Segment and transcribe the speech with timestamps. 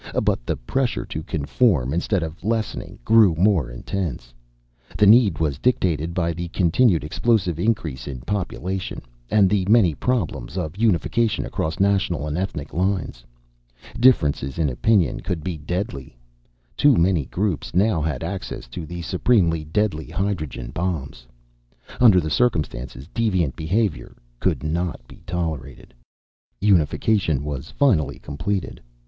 [0.23, 4.33] But the pressure to conform, instead of lessening, grew more intense.
[4.97, 10.57] The need was dictated by the continued explosive increase in population, and the many problems
[10.57, 13.23] of unification across national and ethnic lines.
[13.99, 16.17] Differences in opinion could be deadly;
[16.75, 21.27] too many groups now had access to the supremely deadly hydrogen bombs.
[21.99, 25.93] Under the circumstances, deviant behavior could not be tolerated.
[26.59, 28.81] Unification was finally completed.